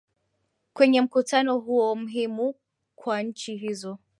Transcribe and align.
kwenye 0.73 1.01
mkutano 1.01 1.57
huo 1.59 1.95
mhimu 1.95 2.55
kwa 2.95 3.23
nchi 3.23 3.57
hizo 3.57 3.99